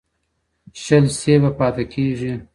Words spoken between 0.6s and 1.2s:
شل